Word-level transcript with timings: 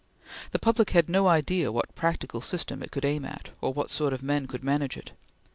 The 0.49 0.57
public 0.57 0.89
had 0.89 1.09
no 1.09 1.27
idea 1.27 1.71
what 1.71 1.93
practical 1.93 2.41
system 2.41 2.81
it 2.81 2.89
could 2.89 3.05
aim 3.05 3.23
at, 3.23 3.51
or 3.61 3.71
what 3.71 3.91
sort 3.91 4.13
of 4.13 4.23
men 4.23 4.47
could 4.47 4.63
manage 4.63 4.97
it. 4.97 5.11